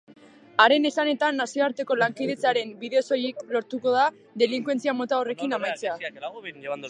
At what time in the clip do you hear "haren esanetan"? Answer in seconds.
0.63-1.35